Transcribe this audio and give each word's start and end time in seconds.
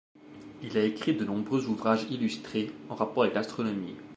Il 0.63 0.79
a 0.79 0.83
écrit 0.83 1.15
de 1.15 1.23
nombreux 1.23 1.67
ouvrages 1.67 2.05
illustrés 2.09 2.71
en 2.89 2.95
rapport 2.95 3.21
avec 3.21 3.35
l'astronomie. 3.35 3.95